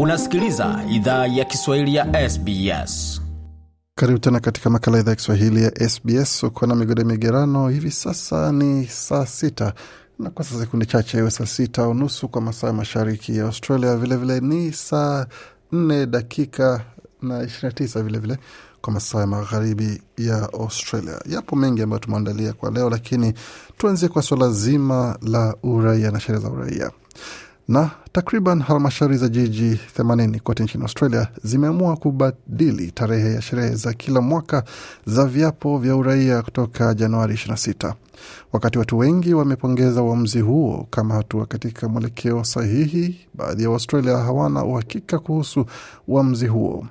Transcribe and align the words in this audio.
Unasikiliza 0.00 0.84
idhaa 0.90 1.26
ya 1.26 1.44
Kiswahili 1.44 1.94
ya 1.94 2.30
SBS. 2.30 3.22
Karibu 3.94 4.18
tena 4.18 4.40
katika 4.40 4.70
makala 4.70 4.98
idhaa 4.98 5.10
ya 5.10 5.16
Kiswahili 5.16 5.62
ya 5.64 5.88
SBS. 5.88 6.42
Uko 6.42 6.66
na 6.66 6.74
migode 6.74 7.04
migerano. 7.04 7.68
Hivi 7.68 7.90
sasa 7.90 8.52
ni 8.52 8.86
saa 8.86 9.26
sita 9.26 9.72
na 10.18 10.30
kwa 10.30 10.44
sasa 10.44 10.60
sekundi 10.60 10.86
chache 10.86 11.18
iwe 11.18 11.30
saa 11.30 11.46
sita 11.46 11.88
unusu 11.88 12.28
kwa 12.28 12.40
masaa 12.40 12.72
mashariki 12.72 13.36
ya 13.36 13.44
Australia. 13.44 13.96
Vilevile 13.96 14.40
vile 14.40 14.54
ni 14.54 14.72
saa 14.72 15.26
nne 15.72 16.06
dakika 16.06 16.84
na 17.22 17.42
ishirini 17.42 17.62
na 17.68 17.72
tisa 17.72 18.02
vilevile 18.02 18.38
kwa 18.80 18.92
masaa 18.92 19.20
ya 19.20 19.26
magharibi 19.26 20.02
ya 20.18 20.52
Australia. 20.52 21.20
Yapo 21.28 21.56
mengi 21.56 21.82
ambayo 21.82 22.00
tumeandalia 22.00 22.52
kwa 22.52 22.70
leo, 22.70 22.90
lakini 22.90 23.34
tuanzie 23.78 24.08
kwa 24.08 24.22
swala 24.22 24.50
zima 24.50 25.18
la 25.22 25.54
uraia 25.62 26.10
na 26.10 26.20
sherehe 26.20 26.42
za 26.44 26.50
uraia 26.50 26.90
na 27.68 27.90
takriban 28.12 28.60
halmashauri 28.62 29.16
za 29.16 29.28
jiji 29.28 29.80
80 29.98 30.40
kote 30.40 30.62
nchini 30.64 30.82
Australia 30.84 31.28
zimeamua 31.44 31.96
kubadili 31.96 32.90
tarehe 32.92 33.34
ya 33.34 33.42
sherehe 33.42 33.74
za 33.74 33.92
kila 33.92 34.20
mwaka 34.20 34.64
za 35.06 35.24
viapo 35.26 35.78
vya 35.78 35.96
uraia 35.96 36.42
kutoka 36.42 36.94
Januari 36.94 37.34
26. 37.34 37.94
Wakati 38.52 38.78
watu 38.78 38.98
wengi 38.98 39.34
wamepongeza 39.34 40.02
uamuzi 40.02 40.40
huo 40.40 40.86
kama 40.90 41.14
hatua 41.14 41.46
katika 41.46 41.88
mwelekeo 41.88 42.44
sahihi, 42.44 43.20
baadhi 43.34 43.62
ya 43.62 43.70
Waustralia 43.70 44.16
hawana 44.16 44.64
uhakika 44.64 45.18
kuhusu 45.18 45.66
uamuzi 46.08 46.46
huo. 46.46 46.86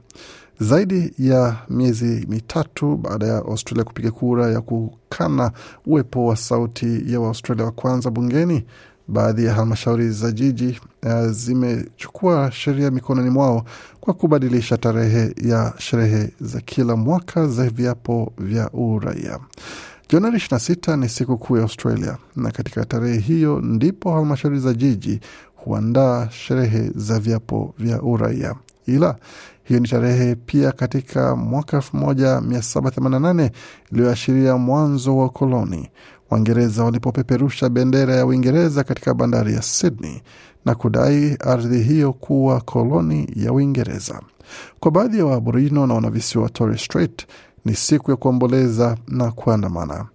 Zaidi 0.60 1.14
ya 1.20 1.56
miezi 1.70 2.26
mitatu 2.30 2.98
baada 2.98 3.26
ya 3.28 3.38
Australia 3.38 3.84
kupiga 3.84 4.12
kura 4.12 4.48
ya 4.52 4.62
kukana 4.62 5.52
uwepo 5.86 6.26
wa 6.26 6.36
sauti 6.36 7.14
ya 7.14 7.20
Waaustralia 7.20 7.66
wa 7.66 7.72
kwanza 7.72 8.10
bungeni, 8.12 8.66
baadhi 9.08 9.46
ya 9.46 9.54
halmashauri 9.54 10.10
za 10.12 10.32
jiji 10.32 10.80
uh, 11.04 11.28
zimechukua 11.28 12.52
sheria 12.52 12.92
mikononi 12.92 13.30
mwao 13.30 13.66
kwa 14.02 14.14
kubadilisha 14.14 14.78
tarehe 14.78 15.36
ya 15.42 15.74
sherehe 15.78 16.30
za 16.42 16.62
kila 16.62 16.96
mwaka 16.96 17.48
za 17.48 17.70
viapo 17.70 18.34
vya 18.38 18.70
uraia. 18.74 19.40
Januari 20.10 20.38
26 20.38 20.98
ni 20.98 21.10
siku 21.10 21.38
kuu 21.38 21.58
ya 21.58 21.64
Australia, 21.64 22.18
na 22.36 22.52
katika 22.52 22.86
tarehe 22.86 23.20
hiyo 23.20 23.62
ndipo 23.62 24.14
halmashauri 24.14 24.60
za 24.60 24.74
jiji 24.74 25.20
huandaa 25.56 26.30
sherehe 26.30 26.92
za 26.96 27.20
viapo 27.20 27.74
vya 27.80 28.02
uraia, 28.02 28.56
ila 28.86 29.16
hiyo 29.64 29.80
ni 29.80 29.88
tarehe 29.88 30.36
pia 30.36 30.72
katika 30.72 31.36
mwaka 31.36 31.78
1788 31.78 33.50
iliyoashiria 33.92 34.58
mwanzo 34.58 35.18
wa 35.18 35.26
ukoloni. 35.26 35.90
Waingereza 36.40 36.84
walipopeperusha 36.84 37.70
bendera 37.70 38.16
ya 38.16 38.26
Uingereza 38.26 38.84
katika 38.84 39.14
bandari 39.14 39.54
ya 39.54 39.62
Sydney 39.62 40.22
na 40.66 40.76
kudai 40.76 41.38
ardhi 41.40 41.82
hiyo 41.84 42.14
kuwa 42.14 42.62
koloni 42.62 43.28
ya 43.36 43.54
Uingereza. 43.54 44.22
Kwa 44.80 44.92
baadhi 44.92 45.18
ya 45.18 45.26
Waaborino 45.26 45.88
na 45.88 45.94
wanavisiwa 45.94 46.44
wa 46.44 46.50
Torres 46.50 46.82
Strait 46.86 47.28
ni 47.66 47.76
siku 47.76 48.12
ya 48.12 48.18
kuomboleza 48.18 48.98
na 49.08 49.32
kuandamana. 49.32 50.06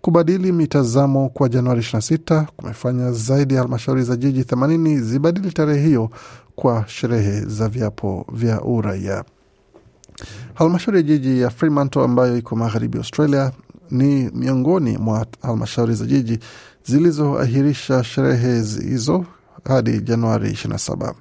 Kubadili 0.00 0.52
mitazamo 0.52 1.28
kwa 1.28 1.48
Januari 1.48 1.80
26 1.80 2.46
kumefanya 2.56 3.12
zaidi 3.12 3.54
ya 3.54 3.60
halmashauri 3.60 4.02
za 4.02 4.16
jiji 4.16 4.42
80 4.42 5.00
zibadili 5.00 5.52
tarehe 5.52 5.86
hiyo 5.86 6.10
kwa 6.54 6.84
sherehe 6.88 7.40
za 7.40 7.68
viapo 7.68 8.26
vya 8.32 8.62
uraia. 8.62 9.24
Halmashauri 10.54 10.96
ya 10.98 11.02
jiji 11.02 11.40
ya 11.40 11.50
Fremantle 11.50 12.04
ambayo 12.04 12.38
iko 12.38 12.56
magharibi 12.56 12.98
Australia 12.98 13.52
ni 13.90 14.30
miongoni 14.34 14.98
mwa 14.98 15.26
halmashauri 15.42 15.94
za 15.94 16.04
jiji 16.04 16.38
zilizoahirisha 16.84 18.04
sherehe 18.04 18.62
hizo 18.62 19.24
hadi 19.64 20.00
Januari 20.00 20.50
27. 20.50 21.12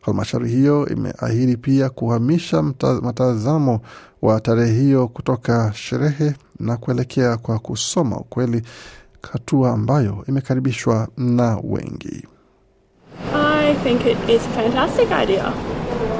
Halmashauri 0.00 0.48
hiyo 0.50 0.88
imeahidi 0.88 1.56
pia 1.56 1.88
kuhamisha 1.90 2.62
mtazamo 3.02 3.80
wa 4.22 4.40
tarehe 4.40 4.80
hiyo 4.80 5.08
kutoka 5.08 5.72
sherehe 5.74 6.34
na 6.60 6.76
kuelekea 6.76 7.36
kwa 7.36 7.58
kusoma 7.58 8.16
ukweli, 8.16 8.62
hatua 9.32 9.70
ambayo 9.70 10.24
imekaribishwa 10.28 11.08
na 11.16 11.58
wengi. 11.64 12.26
I 13.34 13.74
think 13.84 14.00
it 14.06 14.18
is 14.28 14.42
a 14.46 14.62
fantastic 14.62 15.08
idea. 15.22 15.52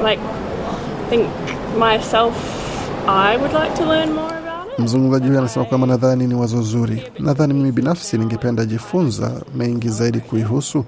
Like, 0.04 0.20
think 1.10 1.26
myself, 1.78 2.34
I 3.08 3.36
would 3.36 3.52
like 3.52 3.74
to 3.76 3.84
learn 3.86 4.12
more. 4.14 4.39
Mzungumzaji 4.80 5.26
huyo 5.26 5.38
anasema 5.38 5.64
kwamba 5.64 5.86
nadhani 5.86 6.26
ni 6.26 6.34
wazo 6.34 6.62
zuri. 6.62 7.02
Nadhani 7.18 7.54
mimi 7.54 7.72
binafsi 7.72 8.18
ningependa 8.18 8.64
jifunza 8.64 9.42
mengi 9.56 9.88
zaidi 9.88 10.20
kuihusu. 10.20 10.84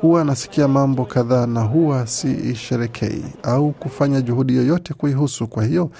Huwa 0.00 0.24
nasikia 0.24 0.68
mambo 0.68 1.04
kadhaa 1.04 1.46
na 1.46 1.60
huwa 1.60 2.06
siisherekei 2.06 3.24
au 3.42 3.72
kufanya 3.72 4.20
juhudi 4.20 4.56
yoyote 4.56 4.94
kuihusu. 4.94 5.46
Kwa 5.46 5.64
hiyo 5.64 5.90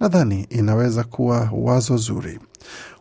nadhani 0.00 0.46
inaweza 0.50 1.04
kuwa 1.04 1.48
wazo 1.52 1.96
zuri. 1.96 2.38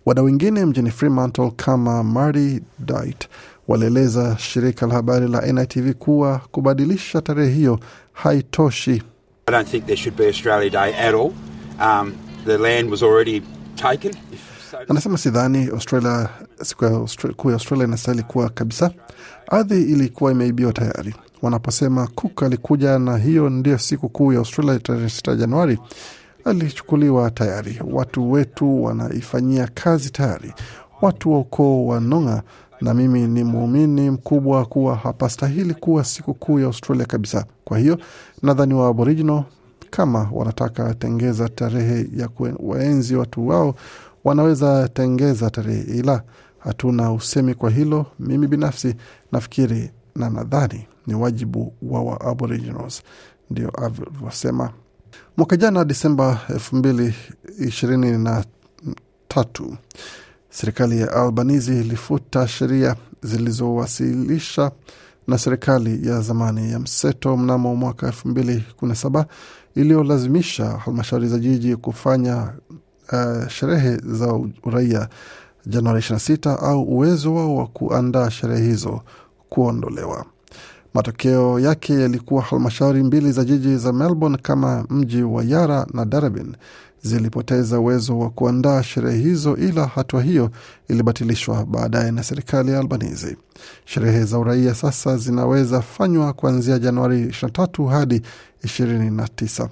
Wadau 0.05 0.25
wengine 0.25 0.65
mjini 0.65 0.91
Fremantle 0.91 1.51
kama 1.55 2.03
Mary 2.03 2.61
Dight 2.79 3.27
walieleza 3.67 4.37
shirika 4.39 4.87
la 4.87 4.93
habari 4.93 5.27
la 5.27 5.41
NITV 5.51 5.93
kuwa 5.93 6.41
kubadilisha 6.51 7.21
tarehe 7.21 7.51
hiyo 7.53 7.79
haitoshi. 8.13 9.03
I 9.47 9.51
don't 9.51 9.67
think 9.69 9.85
there 9.85 9.97
should 9.97 10.17
be 10.17 10.27
Australia 10.27 10.69
Day 10.69 10.93
at 11.07 11.13
all. 11.15 11.31
Um, 11.81 12.13
the 12.45 12.57
land 12.57 12.89
was 12.91 13.03
already 13.03 13.41
Anasema 14.89 15.17
sidhani 15.17 15.67
Australia, 15.67 16.29
siku 16.63 16.85
ya 16.85 16.91
kuu 17.35 17.49
ya 17.49 17.53
Australia 17.53 17.85
inastahili 17.87 18.23
kuwa 18.23 18.49
kabisa. 18.49 18.91
Ardhi 19.47 19.81
ilikuwa 19.81 20.31
imeibiwa 20.31 20.73
tayari. 20.73 21.15
Wanaposema 21.41 22.07
Cook 22.07 22.43
alikuja 22.43 22.99
na 22.99 23.17
hiyo 23.17 23.49
ndio 23.49 23.77
siku 23.77 24.09
kuu 24.09 24.33
ya 24.33 24.39
Australia 24.39 24.79
tarehe 24.79 25.05
6 25.05 25.35
Januari, 25.35 25.79
alichukuliwa 26.45 27.31
tayari. 27.31 27.79
Watu 27.91 28.31
wetu 28.31 28.83
wanaifanyia 28.83 29.67
kazi 29.73 30.09
tayari, 30.09 30.53
watu 31.01 31.31
wa 31.33 31.39
ukoo 31.39 31.85
wa 31.85 31.99
Nonga 31.99 32.43
na 32.81 32.93
mimi 32.93 33.27
ni 33.27 33.43
muumini 33.43 34.09
mkubwa 34.09 34.65
kuwa 34.65 34.95
hapastahili 34.95 35.73
kuwa 35.73 36.03
siku 36.03 36.33
kuu 36.33 36.59
ya 36.59 36.65
Australia 36.65 37.05
kabisa. 37.05 37.45
Kwa 37.65 37.77
hiyo 37.79 37.97
nadhani 38.43 38.73
wa 38.73 38.87
Aboriginal 38.87 39.43
kama 39.91 40.29
wanataka 40.31 40.93
tengeza 40.93 41.49
tarehe 41.49 42.07
ya 42.15 42.27
kuwaenzi 42.27 43.15
watu 43.15 43.47
wao 43.47 43.75
wanaweza 44.23 44.87
tengeza 44.89 45.49
tarehe, 45.49 45.81
ila 45.81 46.23
hatuna 46.59 47.11
usemi 47.13 47.53
kwa 47.53 47.69
hilo. 47.69 48.05
Mimi 48.19 48.47
binafsi 48.47 48.95
nafikiri 49.31 49.91
na 50.15 50.29
nadhani 50.29 50.87
ni 51.07 51.13
wajibu 51.15 51.73
wa 51.81 52.03
wa 52.03 52.21
Aboriginals, 52.21 53.01
ndio 53.49 53.69
alivyosema. 53.69 54.69
Mwaka 55.37 55.57
jana 55.57 55.85
Disemba 55.85 56.39
elfu 56.49 56.75
mbili 56.75 57.13
ishirini 57.59 58.17
na 58.17 58.45
tatu 59.27 59.77
serikali 60.49 60.99
ya 61.01 61.13
Albanizi 61.13 61.79
ilifuta 61.81 62.47
sheria 62.47 62.95
zilizowasilisha 63.23 64.71
na 65.31 65.37
serikali 65.37 66.07
ya 66.07 66.21
zamani 66.21 66.71
ya 66.71 66.79
mseto 66.79 67.37
mnamo 67.37 67.75
mwaka 67.75 68.07
elfu 68.07 68.27
mbili 68.27 68.63
kumi 68.77 68.89
na 68.89 68.95
saba 68.95 69.25
iliyolazimisha 69.75 70.65
halmashauri 70.65 71.27
za 71.27 71.39
jiji 71.39 71.75
kufanya 71.75 72.53
uh, 73.13 73.47
sherehe 73.47 73.97
za 73.97 74.33
uraia 74.63 75.09
Januari 75.65 75.99
26 75.99 76.57
au 76.65 76.81
uwezo 76.83 77.33
wao 77.35 77.55
wa 77.55 77.67
kuandaa 77.67 78.29
sherehe 78.29 78.63
hizo 78.63 79.01
kuondolewa. 79.49 80.25
Matokeo 80.93 81.59
yake 81.59 81.93
yalikuwa 81.93 82.41
halmashauri 82.41 83.03
mbili 83.03 83.31
za 83.31 83.43
jiji 83.43 83.77
za 83.77 83.93
Melbourne 83.93 84.37
kama 84.41 84.85
mji 84.89 85.23
wa 85.23 85.43
Yara 85.43 85.87
na 85.93 86.05
Darabin 86.05 86.55
zilipoteza 87.03 87.79
uwezo 87.79 88.19
wa 88.19 88.29
kuandaa 88.29 88.83
sherehe 88.83 89.17
hizo, 89.17 89.55
ila 89.57 89.85
hatua 89.87 90.21
hiyo 90.23 90.49
ilibatilishwa 90.87 91.65
baadaye 91.65 92.11
na 92.11 92.23
serikali 92.23 92.71
ya 92.71 92.79
Albanizi. 92.79 93.37
Sherehe 93.85 94.23
za 94.23 94.39
uraia 94.39 94.75
sasa 94.75 95.17
zinaweza 95.17 95.81
fanywa 95.81 96.33
kuanzia 96.33 96.79
Januari 96.79 97.25
23 97.25 97.87
hadi 97.89 98.21
29. 98.63 99.67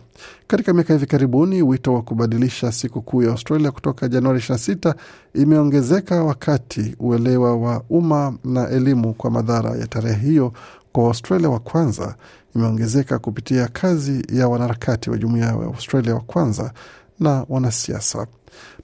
Katika 0.47 0.73
miaka 0.73 0.93
hivi 0.93 1.05
karibuni, 1.05 1.61
wito 1.61 1.93
wa 1.93 2.01
kubadilisha 2.01 2.71
siku 2.71 3.01
kuu 3.01 3.23
ya 3.23 3.31
Australia 3.31 3.71
kutoka 3.71 4.07
Januari 4.07 4.39
26 4.39 4.93
imeongezeka 5.33 6.23
wakati 6.23 6.95
uelewa 6.99 7.55
wa 7.57 7.83
umma 7.89 8.33
na 8.43 8.69
elimu 8.69 9.13
kwa 9.13 9.31
madhara 9.31 9.69
ya 9.75 9.87
tarehe 9.87 10.19
hiyo 10.27 10.53
kwa 10.91 11.03
Waustralia 11.03 11.49
wa 11.49 11.59
kwanza 11.59 12.15
imeongezeka 12.55 13.19
kupitia 13.19 13.67
kazi 13.67 14.25
ya 14.33 14.47
wanaharakati 14.47 15.09
wa 15.09 15.17
jumuiya 15.17 15.45
ya 15.45 15.53
Australia 15.53 16.13
wa 16.15 16.21
kwanza 16.21 16.71
na 17.19 17.45
wanasiasa. 17.49 18.27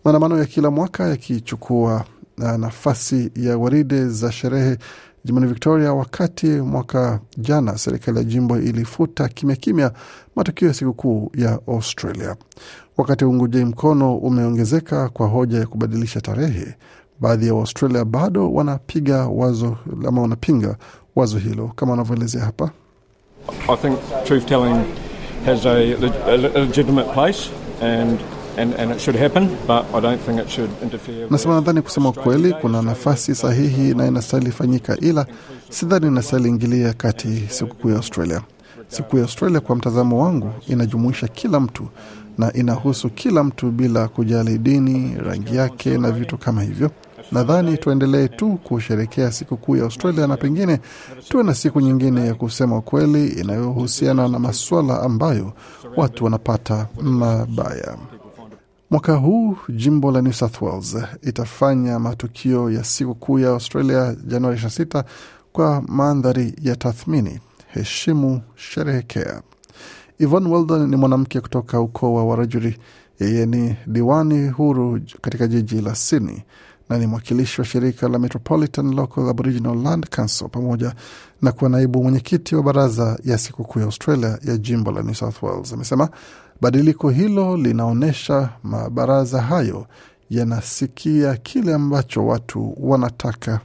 Maandamano 0.04 0.38
ya 0.40 0.46
kila 0.46 0.72
mwaka 0.72 1.08
yakichukua 1.08 2.06
uh, 2.38 2.52
nafasi 2.52 3.32
ya 3.36 3.58
waride 3.58 4.08
za 4.08 4.32
sherehe 4.32 4.78
jimboni 5.26 5.48
Victoria, 5.48 5.94
wakati 5.94 6.48
mwaka 6.48 7.20
jana 7.38 7.78
serikali 7.78 8.18
ya 8.18 8.24
jimbo 8.24 8.58
ilifuta 8.58 9.28
kimya 9.28 9.56
kimya 9.56 9.92
matukio 10.36 10.68
ya 10.68 10.74
sikukuu 10.74 11.32
ya 11.36 11.60
Australia. 11.68 12.36
Wakati 12.98 13.26
uunguji 13.26 13.66
mkono 13.66 14.16
umeongezeka 14.18 15.10
kwa 15.10 15.28
hoja 15.28 15.60
ya 15.60 15.68
kubadilisha 15.68 16.22
tarehe, 16.22 16.76
baadhi 17.20 17.48
ya 17.48 17.54
Waustralia 17.54 18.06
bado 18.06 18.54
wanapiga 18.54 19.28
wazo 19.28 19.78
ama 20.08 20.22
wanapinga 20.22 20.78
wazo 21.16 21.38
hilo, 21.38 21.72
kama 21.76 21.92
wanavyoelezea 21.92 22.46
hapa. 22.46 22.72
I 23.70 23.76
think 23.78 24.00
truth 24.26 24.46
telling 24.46 25.05
has 25.46 25.66
a, 25.66 25.96
a 26.28 26.38
legitimate 26.60 27.14
place 27.14 27.50
and 27.82 28.20
And, 28.58 28.74
and 28.76 28.92
it 28.92 29.02
should 29.02 29.20
happen, 29.20 29.50
but 29.68 29.84
I 29.94 30.00
don't 30.00 30.18
think 30.22 30.40
it 30.40 30.50
should 30.50 30.70
interfere. 30.84 31.28
Nasema 31.30 31.56
nadhani 31.56 31.82
kusema 31.82 32.10
ukweli, 32.10 32.54
kuna 32.54 32.82
nafasi 32.82 33.36
sahihi 33.36 33.94
na 33.94 34.08
inastahili 34.08 34.52
fanyika, 34.52 34.98
ila 34.98 35.26
sidhani 35.70 36.08
inastahili 36.08 36.50
ingilia 36.50 36.94
kati 36.94 37.44
sikukuu 37.50 37.90
ya 37.90 37.96
Australia. 37.96 38.42
Sikukuu 38.88 39.18
ya 39.18 39.24
Australia 39.24 39.60
kwa 39.60 39.76
mtazamo 39.76 40.24
wangu 40.24 40.52
inajumuisha 40.68 41.28
kila 41.28 41.60
mtu 41.60 41.88
na 42.38 42.54
inahusu 42.54 43.10
kila 43.10 43.44
mtu 43.44 43.72
bila 43.72 44.08
kujali 44.08 44.58
dini, 44.58 45.16
rangi 45.26 45.56
yake 45.56 45.98
na 45.98 46.12
vitu 46.12 46.38
kama 46.38 46.62
hivyo. 46.64 46.92
Nadhani 47.32 47.78
tuendelee 47.78 48.28
tu 48.28 48.60
kusherekea 48.64 49.32
sikukuu 49.32 49.76
ya 49.76 49.84
Australia 49.84 50.28
na 50.28 50.38
pengine 50.38 50.80
tuwe 51.30 51.44
na 51.44 51.54
siku 51.56 51.82
nyingine 51.82 52.28
ya 52.28 52.34
kusema 52.36 52.78
ukweli 52.78 53.28
inayohusiana 53.28 54.28
na 54.28 54.40
masuala 54.40 55.02
ambayo 55.02 55.54
watu 55.98 56.24
wanapata 56.24 56.88
mabaya. 57.02 57.98
Mwaka 58.90 59.16
huu 59.16 59.58
jimbo 59.70 60.12
la 60.12 60.22
New 60.22 60.34
South 60.34 60.62
Wales 60.62 60.98
itafanya 61.22 62.00
matukio 62.00 62.72
ya 62.72 62.84
sikukuu 62.84 63.40
ya 63.40 63.50
Australia 63.50 64.16
Januari 64.28 64.58
26 64.58 65.04
kwa 65.54 65.82
mandhari 65.88 66.54
ya 66.62 66.76
tathmini, 66.76 67.40
heshimu, 67.68 68.42
sherehekea. 68.56 69.42
Yvonne 70.20 70.50
Weldon 70.50 70.90
ni 70.90 70.96
mwanamke 70.96 71.42
kutoka 71.42 71.82
ukoo 71.82 72.14
wa 72.14 72.26
Warajuri. 72.26 72.78
Yeye 73.20 73.46
ni 73.46 73.76
diwani 73.88 74.48
huru 74.50 75.02
katika 75.22 75.48
jiji 75.48 75.82
la 75.82 75.96
Sydney 75.96 76.44
na 76.90 76.98
ni 76.98 77.08
mwakilishi 77.08 77.62
wa 77.62 77.68
shirika 77.68 78.10
la 78.10 78.20
Metropolitan 78.20 78.96
Local 78.96 79.30
Aboriginal 79.30 79.78
Land 79.82 80.10
Council 80.16 80.50
pamoja 80.50 80.96
na 81.42 81.52
kuwa 81.52 81.70
naibu 81.70 82.04
mwenyekiti 82.04 82.56
wa 82.56 82.64
baraza 82.64 83.20
ya 83.24 83.38
sikukuu 83.38 83.80
ya 83.80 83.86
Australia 83.86 84.38
ya 84.44 84.58
jimbo 84.58 84.92
la 84.92 85.04
New 85.04 85.14
South 85.14 85.44
Wales. 85.44 85.74
Amesema 85.74 86.10
badiliko 86.62 87.10
hilo 87.10 87.58
linaonyesha 87.58 88.50
mabaraza 88.64 89.42
hayo 89.42 89.88
yanasikia 90.30 91.36
kile 91.36 91.74
ambacho 91.74 92.26
watu 92.28 92.76
wanataka. 92.80 93.60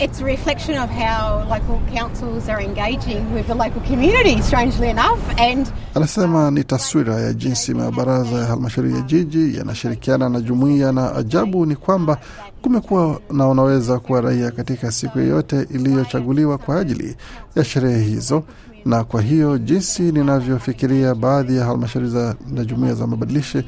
It's 0.00 0.20
a 0.20 0.24
reflection 0.24 0.74
of 0.78 0.90
how 0.90 1.44
local 1.48 1.80
councils 1.94 2.48
are 2.48 2.60
engaging 2.60 3.32
with 3.34 3.46
the 3.46 3.54
local 3.54 3.80
community, 3.82 4.40
strangely 4.42 4.88
enough. 4.90 5.20
And 5.38 5.66
Anasema 5.94 6.50
ni 6.50 6.64
taswira 6.64 7.14
ya 7.20 7.32
jinsi 7.32 7.74
mabaraza 7.74 8.36
ya 8.38 8.44
halmashauri 8.46 8.94
ya 8.94 9.00
jiji 9.00 9.56
yanashirikiana 9.58 10.28
na 10.28 10.40
jumuiya, 10.40 10.92
na 10.92 11.14
ajabu 11.16 11.66
ni 11.66 11.76
kwamba 11.76 12.18
kumekuwa 12.62 13.20
na 13.30 13.48
unaweza 13.48 13.98
kuwa 13.98 14.20
raia 14.20 14.50
katika 14.50 14.92
siku 14.92 15.18
yoyote 15.18 15.66
iliyochaguliwa 15.70 16.58
kwa 16.58 16.80
ajili 16.80 17.16
ya 17.56 17.64
sherehe 17.64 18.00
hizo. 18.04 18.42
Na 18.84 19.04
kwa 19.04 19.22
hiyo 19.22 19.58
jinsi 19.58 20.02
ninavyofikiria 20.02 21.14
baadhi 21.14 21.56
ya 21.56 21.64
halmashauri 21.64 22.10
na 22.50 22.64
jumuiya 22.64 22.94
za 22.94 23.06
mabadilishi 23.06 23.62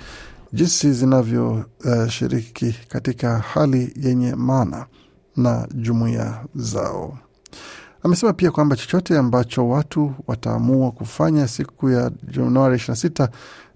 jinsi 0.53 0.93
zinavyoshiriki 0.93 2.67
uh, 2.67 2.75
katika 2.89 3.39
hali 3.39 3.93
yenye 4.03 4.35
maana 4.35 4.87
na 5.39 5.69
jumuiya 5.75 6.45
zao. 6.55 7.19
Amesema 8.03 8.33
pia 8.33 8.51
kwamba 8.51 8.77
chochote 8.77 9.19
ambacho 9.19 9.69
watu 9.69 10.13
wataamua 10.27 10.91
kufanya 10.91 11.49
siku 11.49 11.91
ya 11.91 12.11
Januari 12.31 12.77
26 12.77 13.29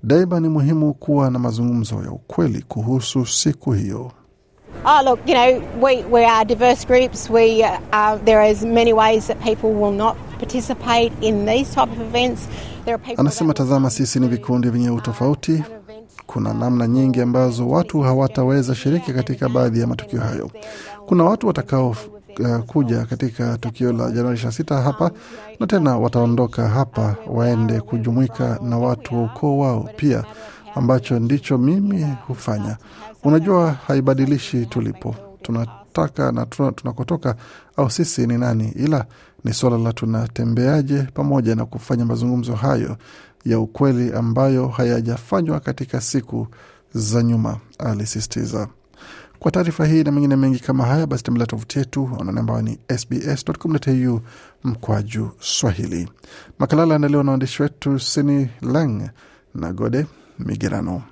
daima 0.02 0.40
ni 0.40 0.48
muhimu 0.48 0.94
kuwa 0.94 1.30
na 1.30 1.38
mazungumzo 1.38 2.02
ya 2.04 2.10
ukweli 2.10 2.62
kuhusu 2.68 3.26
siku 3.26 3.72
hiyo. 3.72 4.12
Oh, 4.84 5.02
look, 5.04 5.20
you 5.28 5.34
know, 5.34 5.62
we, 5.82 6.04
we 6.10 6.26
are 6.26 6.44
diverse 6.44 6.86
groups. 6.86 7.30
We, 7.30 7.62
uh, 7.62 8.16
there 8.24 8.50
is 8.50 8.62
many 8.62 8.92
ways 8.92 9.26
that 9.26 9.38
people 9.44 9.66
will 9.68 9.92
not 9.92 10.16
participate 10.38 11.12
in 11.20 11.46
these 11.46 11.74
type 11.74 11.92
of 11.92 12.00
events. 12.00 12.48
There 12.84 12.94
are 12.94 12.98
people 12.98 13.20
Anasema, 13.20 13.54
tazama, 13.54 13.90
sisi 13.90 14.20
ni 14.20 14.28
vikundi 14.28 14.70
vyenye 14.70 14.90
utofauti. 14.90 15.62
Kuna 16.26 16.54
namna 16.54 16.86
nyingi 16.86 17.20
ambazo 17.20 17.68
watu 17.68 18.00
hawataweza 18.00 18.74
shiriki 18.74 19.12
katika 19.12 19.48
baadhi 19.48 19.80
ya 19.80 19.86
matukio 19.86 20.20
hayo. 20.20 20.50
Kuna 21.06 21.24
watu 21.24 21.46
watakao 21.46 21.96
uh, 22.40 22.56
kuja 22.66 23.04
katika 23.06 23.58
tukio 23.58 23.92
la 23.92 24.10
Januari 24.10 24.38
26 24.38 24.82
hapa 24.82 25.10
na 25.60 25.66
tena 25.66 25.96
wataondoka 25.98 26.68
hapa 26.68 27.16
waende 27.26 27.80
kujumuika 27.80 28.58
na 28.62 28.78
watu 28.78 29.14
wa 29.16 29.22
ukoo 29.24 29.58
wao 29.58 29.88
pia, 29.96 30.24
ambacho 30.74 31.18
ndicho 31.18 31.58
mimi 31.58 32.06
hufanya. 32.26 32.76
Unajua, 33.24 33.72
haibadilishi 33.72 34.66
tulipo 34.66 35.14
tunataka 35.42 36.32
na 36.32 36.46
tunakotoka 36.46 37.36
au 37.76 37.90
sisi 37.90 38.26
ni 38.26 38.38
nani, 38.38 38.68
ila 38.76 39.06
ni 39.44 39.52
suala 39.52 39.78
la 39.78 39.92
tunatembeaje 39.92 41.02
pamoja 41.02 41.54
na 41.54 41.66
kufanya 41.66 42.04
mazungumzo 42.04 42.54
hayo 42.54 42.96
ya 43.44 43.58
ukweli 43.58 44.12
ambayo 44.12 44.68
hayajafanywa 44.68 45.60
katika 45.60 46.00
siku 46.00 46.46
za 46.94 47.22
nyuma, 47.22 47.56
alisisitiza. 47.78 48.68
Kwa 49.38 49.50
taarifa 49.50 49.86
hii 49.86 50.04
na 50.04 50.12
mengine 50.12 50.36
mengi 50.36 50.58
kama 50.58 50.84
haya, 50.86 51.06
basi 51.06 51.24
tembelea 51.24 51.46
tovuti 51.46 51.78
yetu 51.78 52.10
anwani 52.20 52.38
ambayo 52.40 52.62
ni 52.62 52.78
sbs.com.au 52.98 54.20
mkwaju 54.64 55.30
Swahili. 55.40 56.08
Makala 56.58 56.82
aliandaliwa 56.82 57.24
na 57.24 57.30
waandishi 57.30 57.62
wetu 57.62 57.98
Sini 57.98 58.48
Lang 58.60 59.10
na 59.54 59.72
Gode 59.72 60.06
Migerano. 60.38 61.02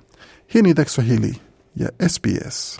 Hii 0.47 0.61
ni 0.61 0.69
idhaa 0.69 0.83
Kiswahili 0.83 1.39
ya 1.75 2.09
SBS. 2.09 2.79